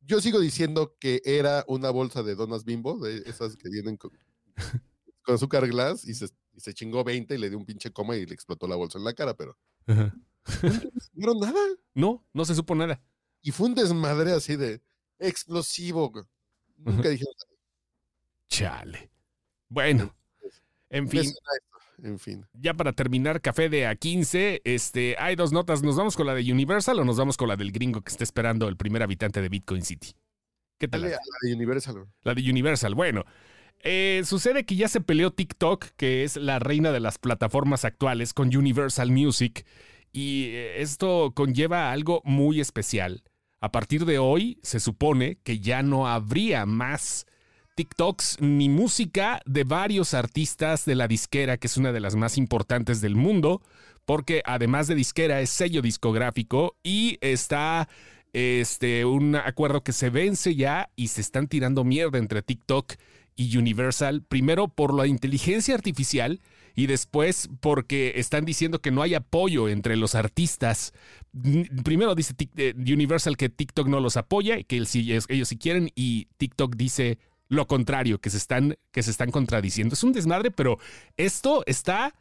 Yo 0.00 0.20
sigo 0.20 0.40
diciendo 0.40 0.96
que 0.98 1.20
era 1.24 1.64
una 1.68 1.90
bolsa 1.90 2.22
de 2.22 2.34
donas 2.34 2.64
bimbo, 2.64 2.98
de 2.98 3.18
esas 3.26 3.56
que 3.56 3.68
vienen 3.68 3.96
con, 3.96 4.10
con 5.22 5.34
azúcar 5.36 5.66
glass, 5.68 6.04
y 6.04 6.14
se, 6.14 6.26
y 6.52 6.60
se 6.60 6.74
chingó 6.74 7.04
20 7.04 7.34
y 7.34 7.38
le 7.38 7.48
dio 7.48 7.58
un 7.58 7.64
pinche 7.66 7.92
coma 7.92 8.16
y 8.16 8.26
le 8.26 8.34
explotó 8.34 8.66
la 8.66 8.76
bolsa 8.76 8.98
en 8.98 9.04
la 9.04 9.12
cara, 9.14 9.36
pero 9.36 9.56
Ajá. 9.86 10.14
no 11.14 11.34
nada. 11.34 11.60
No, 11.94 12.24
no 12.32 12.44
se 12.44 12.54
supo 12.54 12.74
nada. 12.74 13.00
Y 13.42 13.50
fue 13.52 13.66
un 13.68 13.74
desmadre 13.74 14.32
así 14.32 14.56
de 14.56 14.82
explosivo. 15.18 16.12
Nunca 16.76 17.08
dijeron 17.08 17.34
Chale. 18.48 19.10
Bueno, 19.68 20.14
en 20.92 21.08
fin. 21.08 21.26
En. 22.02 22.46
Ya 22.52 22.74
para 22.74 22.92
terminar, 22.92 23.40
café 23.40 23.68
de 23.68 23.86
A15, 23.88 24.60
este, 24.64 25.16
hay 25.18 25.36
dos 25.36 25.52
notas. 25.52 25.82
¿Nos 25.82 25.96
vamos 25.96 26.16
con 26.16 26.26
la 26.26 26.34
de 26.34 26.50
Universal 26.52 26.98
o 26.98 27.04
nos 27.04 27.16
vamos 27.16 27.36
con 27.36 27.48
la 27.48 27.56
del 27.56 27.70
gringo 27.70 28.00
que 28.02 28.10
está 28.10 28.24
esperando 28.24 28.68
el 28.68 28.76
primer 28.76 29.02
habitante 29.02 29.40
de 29.40 29.48
Bitcoin 29.48 29.82
City? 29.82 30.08
¿Qué 30.78 30.88
tal? 30.88 31.02
Dale 31.02 31.12
la 31.12 31.48
de 31.48 31.54
Universal. 31.54 32.06
La 32.22 32.34
de 32.34 32.50
Universal. 32.50 32.94
Bueno, 32.94 33.24
eh, 33.84 34.22
sucede 34.24 34.64
que 34.64 34.74
ya 34.74 34.88
se 34.88 35.00
peleó 35.00 35.32
TikTok, 35.32 35.86
que 35.96 36.24
es 36.24 36.36
la 36.36 36.58
reina 36.58 36.90
de 36.90 37.00
las 37.00 37.18
plataformas 37.18 37.84
actuales, 37.84 38.34
con 38.34 38.54
Universal 38.54 39.10
Music. 39.10 39.64
Y 40.12 40.46
eh, 40.46 40.82
esto 40.82 41.32
conlleva 41.34 41.92
algo 41.92 42.20
muy 42.24 42.60
especial. 42.60 43.22
A 43.60 43.70
partir 43.70 44.04
de 44.06 44.18
hoy, 44.18 44.58
se 44.62 44.80
supone 44.80 45.38
que 45.44 45.60
ya 45.60 45.84
no 45.84 46.08
habría 46.08 46.66
más 46.66 47.26
TikToks 47.74 48.38
ni 48.40 48.68
música 48.68 49.40
de 49.46 49.64
varios 49.64 50.14
artistas 50.14 50.84
de 50.84 50.94
la 50.94 51.08
disquera, 51.08 51.56
que 51.56 51.66
es 51.66 51.76
una 51.76 51.92
de 51.92 52.00
las 52.00 52.16
más 52.16 52.36
importantes 52.36 53.00
del 53.00 53.16
mundo, 53.16 53.62
porque 54.04 54.42
además 54.44 54.88
de 54.88 54.94
disquera 54.94 55.40
es 55.40 55.50
sello 55.50 55.80
discográfico 55.80 56.76
y 56.82 57.18
está 57.20 57.88
este, 58.32 59.04
un 59.04 59.36
acuerdo 59.36 59.82
que 59.82 59.92
se 59.92 60.10
vence 60.10 60.54
ya 60.54 60.90
y 60.96 61.08
se 61.08 61.20
están 61.20 61.48
tirando 61.48 61.84
mierda 61.84 62.18
entre 62.18 62.42
TikTok 62.42 62.94
y 63.36 63.56
Universal, 63.56 64.22
primero 64.22 64.68
por 64.68 64.92
la 64.92 65.06
inteligencia 65.06 65.74
artificial 65.74 66.40
y 66.74 66.86
después 66.86 67.48
porque 67.60 68.14
están 68.16 68.44
diciendo 68.44 68.80
que 68.80 68.90
no 68.90 69.02
hay 69.02 69.14
apoyo 69.14 69.68
entre 69.68 69.96
los 69.96 70.14
artistas. 70.14 70.92
Primero 71.84 72.14
dice 72.14 72.34
eh, 72.56 72.74
Universal 72.76 73.36
que 73.36 73.48
TikTok 73.48 73.88
no 73.88 74.00
los 74.00 74.16
apoya 74.16 74.62
que 74.62 74.76
ellos 74.76 75.48
sí 75.48 75.56
quieren 75.56 75.90
y 75.94 76.26
TikTok 76.36 76.76
dice 76.76 77.18
lo 77.52 77.66
contrario, 77.66 78.18
que 78.18 78.30
se 78.30 78.38
están, 78.38 78.76
que 78.92 79.02
se 79.02 79.10
están 79.10 79.30
contradiciendo. 79.30 79.92
Es 79.92 80.02
un 80.02 80.12
desmadre, 80.12 80.50
pero 80.50 80.78
esto 81.18 81.62
está 81.66 82.14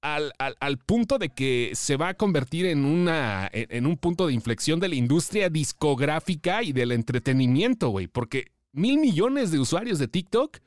al, 0.00 0.32
al- 0.38 0.56
al 0.60 0.78
punto 0.78 1.18
de 1.18 1.30
que 1.30 1.72
se 1.74 1.96
va 1.96 2.10
a 2.10 2.14
convertir 2.14 2.64
en, 2.66 2.84
una, 2.84 3.48
en, 3.52 3.86
un 3.86 3.96
punto 3.96 4.28
de 4.28 4.32
inflexión 4.34 4.78
de 4.78 4.88
la 4.88 4.94
industria 4.94 5.50
discográfica 5.50 6.62
y 6.62 6.72
del 6.72 6.92
entretenimiento, 6.92 7.88
güey, 7.88 8.06
porque 8.06 8.52
mil 8.72 8.98
millones 8.98 9.50
de 9.50 9.58
usuarios 9.58 9.98
de 9.98 10.06
TikTok 10.06 10.58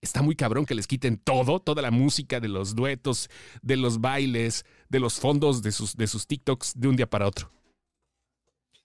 está 0.00 0.22
muy 0.22 0.36
cabrón 0.36 0.64
que 0.64 0.76
les 0.76 0.86
quiten 0.86 1.16
todo, 1.18 1.58
toda 1.58 1.82
la 1.82 1.90
música 1.90 2.38
de 2.38 2.46
los 2.46 2.76
duetos, 2.76 3.28
de 3.62 3.76
los 3.76 4.00
bailes, 4.00 4.64
de 4.88 5.00
los 5.00 5.18
fondos 5.18 5.62
de 5.62 5.72
sus, 5.72 5.96
de 5.96 6.06
sus 6.06 6.28
TikToks 6.28 6.74
de 6.76 6.86
un 6.86 6.94
día 6.94 7.10
para 7.10 7.26
otro. 7.26 7.50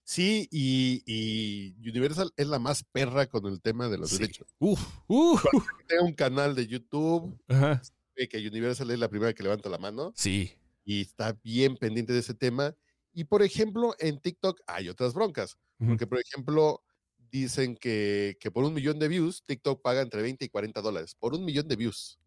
Sí, 0.05 0.47
y, 0.51 1.01
y 1.05 1.89
Universal 1.89 2.31
es 2.35 2.47
la 2.47 2.59
más 2.59 2.83
perra 2.83 3.25
con 3.27 3.45
el 3.45 3.61
tema 3.61 3.87
de 3.87 3.97
los 3.97 4.09
Sí. 4.11 4.17
derechos. 4.17 4.47
Uf, 4.59 4.81
Tiene 5.87 6.03
un 6.03 6.13
canal 6.13 6.55
de 6.55 6.67
YouTube, 6.67 7.39
ajá, 7.47 7.81
eh, 8.15 8.27
que 8.27 8.37
Universal 8.47 8.91
es 8.91 8.99
la 8.99 9.07
primera 9.09 9.33
que 9.33 9.43
levanta 9.43 9.69
la 9.69 9.77
mano 9.77 10.11
sí, 10.15 10.51
y 10.85 11.01
está 11.01 11.33
bien 11.43 11.77
pendiente 11.77 12.13
de 12.13 12.19
ese 12.19 12.33
tema. 12.33 12.75
Y 13.13 13.23
por 13.25 13.43
ejemplo, 13.43 13.95
en 13.99 14.19
TikTok 14.19 14.61
hay 14.67 14.89
otras 14.89 15.13
broncas, 15.13 15.57
porque 15.77 16.05
por 16.07 16.19
ejemplo, 16.19 16.83
dicen 17.31 17.75
que, 17.75 18.37
que 18.39 18.51
por 18.51 18.63
un 18.65 18.73
millón 18.73 18.99
de 18.99 19.07
views, 19.07 19.43
TikTok 19.45 19.81
paga 19.81 20.01
entre 20.01 20.21
20 20.21 20.45
y 20.45 20.49
40 20.49 20.81
dólares. 20.81 21.15
Por 21.15 21.33
un 21.33 21.45
millón 21.45 21.67
de 21.67 21.75
views. 21.75 22.19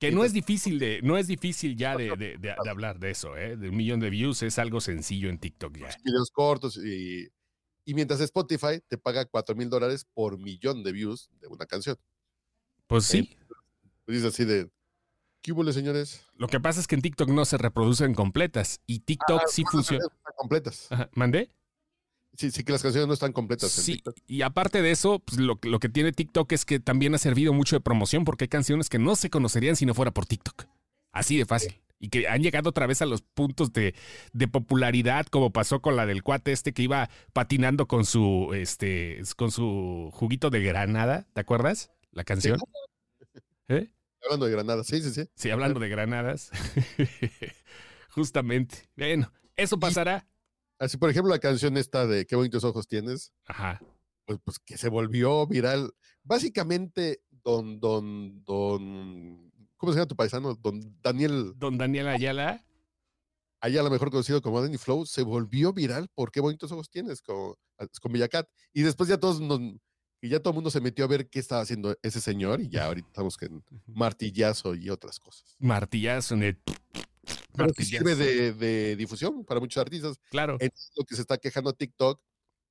Que 0.00 0.10
no 0.10 0.24
es 0.24 0.32
difícil 0.32 0.78
de, 0.78 1.00
no 1.02 1.16
es 1.18 1.26
difícil 1.26 1.76
ya 1.76 1.94
de, 1.96 2.16
de- 2.16 2.38
de- 2.38 2.54
de 2.62 2.70
hablar 2.70 2.98
de 2.98 3.10
eso, 3.10 3.36
¿eh? 3.36 3.56
De 3.56 3.68
un 3.68 3.76
millón 3.76 4.00
de 4.00 4.08
views 4.10 4.42
es 4.42 4.58
algo 4.58 4.80
sencillo 4.80 5.28
en 5.28 5.38
TikTok 5.38 5.76
ya. 5.76 5.88
Videos 6.02 6.30
cortos 6.32 6.78
y, 6.82 7.28
y 7.84 7.94
mientras 7.94 8.20
Spotify 8.22 8.80
te 8.88 8.96
paga 8.96 9.26
4 9.26 9.54
mil 9.54 9.68
dólares 9.68 10.06
por 10.14 10.38
millón 10.38 10.82
de 10.82 10.92
views 10.92 11.28
de 11.40 11.48
una 11.48 11.66
canción. 11.66 11.96
Pues 12.86 13.04
sí. 13.04 13.36
Dices 14.06 14.24
así 14.24 14.44
de, 14.46 14.70
¿qué 15.42 15.52
hubo, 15.52 15.70
señores? 15.70 16.26
Lo 16.34 16.48
que 16.48 16.58
pasa 16.60 16.80
es 16.80 16.86
que 16.86 16.94
en 16.94 17.02
TikTok 17.02 17.28
no 17.28 17.44
se 17.44 17.58
reproducen 17.58 18.14
completas 18.14 18.80
y 18.86 19.00
TikTok 19.00 19.42
sí 19.48 19.62
Las 19.64 19.70
funciona. 19.72 20.04
completas. 20.36 20.86
Ajá, 20.90 21.10
¿Mandé? 21.14 21.50
Sí, 22.36 22.50
sí 22.50 22.64
que 22.64 22.72
las 22.72 22.82
canciones 22.82 23.08
no 23.08 23.14
están 23.14 23.32
completas 23.32 23.76
en 23.78 23.84
Sí, 23.84 23.92
TikTok. 23.94 24.16
y 24.26 24.42
aparte 24.42 24.82
de 24.82 24.90
eso, 24.92 25.18
pues, 25.18 25.38
lo, 25.40 25.58
lo 25.62 25.78
que 25.78 25.88
tiene 25.88 26.12
TikTok 26.12 26.50
es 26.52 26.64
que 26.64 26.80
también 26.80 27.14
ha 27.14 27.18
servido 27.18 27.52
mucho 27.52 27.76
de 27.76 27.80
promoción 27.80 28.24
porque 28.24 28.44
hay 28.44 28.48
canciones 28.48 28.88
que 28.88 28.98
no 28.98 29.16
se 29.16 29.30
conocerían 29.30 29.76
si 29.76 29.84
no 29.84 29.94
fuera 29.94 30.12
por 30.12 30.26
TikTok. 30.26 30.64
Así 31.12 31.36
de 31.36 31.44
fácil. 31.44 31.80
Y 31.98 32.08
que 32.08 32.28
han 32.28 32.42
llegado 32.42 32.70
otra 32.70 32.86
vez 32.86 33.02
a 33.02 33.06
los 33.06 33.20
puntos 33.20 33.72
de, 33.74 33.94
de 34.32 34.48
popularidad, 34.48 35.26
como 35.26 35.52
pasó 35.52 35.82
con 35.82 35.96
la 35.96 36.06
del 36.06 36.22
cuate 36.22 36.52
este 36.52 36.72
que 36.72 36.82
iba 36.82 37.10
patinando 37.34 37.86
con 37.86 38.06
su, 38.06 38.52
este, 38.54 39.20
con 39.36 39.50
su 39.50 40.08
juguito 40.14 40.48
de 40.48 40.62
granada. 40.62 41.26
¿Te 41.34 41.40
acuerdas? 41.40 41.90
La 42.12 42.24
canción. 42.24 42.58
¿Eh? 43.68 43.90
Hablando 44.22 44.46
de 44.46 44.52
Granada, 44.52 44.84
sí, 44.84 45.00
sí, 45.02 45.10
sí. 45.10 45.28
Sí, 45.34 45.50
hablando 45.50 45.80
de 45.80 45.88
granadas. 45.88 46.50
Justamente. 48.10 48.88
Bueno, 48.96 49.32
eso 49.56 49.78
pasará. 49.78 50.26
Así, 50.80 50.96
por 50.96 51.10
ejemplo, 51.10 51.30
la 51.30 51.38
canción 51.38 51.76
esta 51.76 52.06
de 52.06 52.26
Qué 52.26 52.34
bonitos 52.34 52.64
ojos 52.64 52.88
tienes, 52.88 53.32
Ajá. 53.46 53.80
pues, 54.24 54.38
pues 54.42 54.58
que 54.58 54.76
se 54.78 54.88
volvió 54.88 55.46
viral. 55.46 55.92
Básicamente, 56.24 57.22
don, 57.44 57.78
don, 57.78 58.42
don, 58.44 59.52
¿cómo 59.76 59.92
se 59.92 59.98
llama 59.98 60.08
tu 60.08 60.16
paisano? 60.16 60.54
Don 60.54 60.80
Daniel, 61.02 61.52
Don 61.56 61.76
Daniel 61.78 62.08
Ayala. 62.08 62.64
allá 63.60 63.80
a 63.80 63.84
lo 63.84 63.90
mejor 63.90 64.10
conocido 64.10 64.40
como 64.40 64.60
Danny 64.62 64.78
Flow, 64.78 65.04
se 65.04 65.22
volvió 65.22 65.72
viral 65.74 66.08
por 66.14 66.32
Qué 66.32 66.40
bonitos 66.40 66.72
ojos 66.72 66.88
tienes 66.90 67.20
con, 67.20 67.54
con 68.00 68.12
Villacat. 68.12 68.48
Y 68.72 68.82
después 68.82 69.08
ya 69.08 69.18
todos 69.18 69.38
nos, 69.40 69.60
y 70.22 70.28
ya 70.30 70.40
todo 70.40 70.52
el 70.52 70.54
mundo 70.56 70.70
se 70.70 70.80
metió 70.80 71.04
a 71.04 71.08
ver 71.08 71.28
qué 71.28 71.38
estaba 71.40 71.60
haciendo 71.60 71.96
ese 72.02 72.20
señor 72.22 72.60
y 72.60 72.68
ya 72.70 72.86
ahorita 72.86 73.08
estamos 73.08 73.36
con 73.36 73.62
martillazo 73.86 74.74
y 74.74 74.88
otras 74.90 75.18
cosas. 75.18 75.56
Martillazo 75.58 76.34
en 76.34 76.42
el. 76.42 76.58
Pero 77.56 77.72
sirve 77.74 78.14
de, 78.14 78.52
de 78.52 78.96
difusión 78.96 79.44
para 79.44 79.60
muchos 79.60 79.80
artistas. 79.80 80.18
Claro. 80.30 80.56
Entonces, 80.60 80.92
lo 80.96 81.04
que 81.04 81.14
se 81.14 81.22
está 81.22 81.38
quejando 81.38 81.72
TikTok 81.72 82.20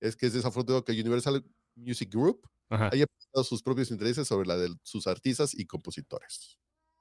es 0.02 0.16
que 0.16 0.28
es 0.28 0.34
desafortunado 0.34 0.84
que 0.84 0.94
Universal 0.94 1.44
Music 1.76 2.10
Group 2.12 2.42
Ajá. 2.70 2.90
haya 2.92 3.06
presentado 3.08 3.44
sus 3.44 3.62
propios 3.62 3.92
intereses 3.92 4.28
sobre 4.28 4.48
la 4.48 4.58
de 4.58 4.74
sus 4.84 5.08
artistas 5.08 5.54
y 5.54 5.66
compositores. 5.66 6.58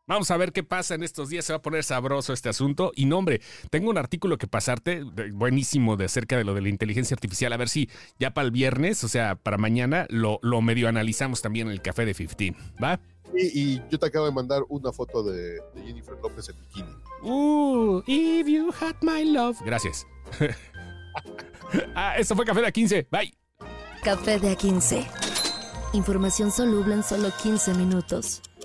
Vamos 0.08 0.30
a 0.32 0.36
ver 0.36 0.52
qué 0.52 0.64
pasa 0.64 0.96
en 0.96 1.04
estos 1.04 1.28
días. 1.28 1.44
Se 1.44 1.52
va 1.52 1.58
a 1.58 1.62
poner 1.62 1.84
sabroso 1.84 2.32
este 2.32 2.48
asunto. 2.48 2.90
Y 2.96 3.04
no, 3.06 3.18
hombre, 3.18 3.40
tengo 3.70 3.90
un 3.90 3.98
artículo 3.98 4.38
que 4.38 4.48
pasarte 4.48 5.04
de- 5.04 5.30
buenísimo 5.30 5.96
de 5.96 6.06
acerca 6.06 6.36
de 6.36 6.42
lo 6.44 6.54
de 6.54 6.62
la 6.62 6.68
inteligencia 6.70 7.14
artificial. 7.14 7.52
A 7.52 7.56
ver 7.56 7.68
si 7.68 7.88
ya 8.18 8.32
para 8.32 8.46
el 8.46 8.50
viernes, 8.50 9.04
o 9.04 9.08
sea, 9.08 9.36
para 9.36 9.58
mañana, 9.58 10.06
lo, 10.08 10.40
lo 10.42 10.60
medio 10.62 10.88
analizamos 10.88 11.42
también 11.42 11.68
en 11.68 11.74
el 11.74 11.82
café 11.82 12.04
de 12.04 12.14
15. 12.14 12.56
¿Va? 12.82 12.98
Y, 13.36 13.74
y 13.74 13.82
yo 13.90 13.98
te 13.98 14.06
acabo 14.06 14.24
de 14.26 14.32
mandar 14.32 14.62
una 14.70 14.90
foto 14.90 15.22
de, 15.22 15.60
de 15.74 15.82
Jennifer 15.86 16.14
López 16.22 16.48
en 16.48 16.56
bikini. 16.58 16.88
Uh, 17.22 18.02
if 18.06 18.46
you 18.48 18.72
had 18.80 18.96
my 19.02 19.22
love. 19.24 19.56
Gracias. 19.64 20.06
ah, 21.94 22.16
esto 22.18 22.34
fue 22.34 22.44
Café 22.44 22.62
de 22.62 22.72
15. 22.72 23.06
Bye. 23.10 23.34
Café 24.02 24.38
de 24.38 24.56
A15. 24.56 25.06
Información 25.92 26.50
soluble 26.50 26.94
en 26.94 27.02
solo 27.02 27.30
15 27.42 27.74
minutos. 27.74 28.42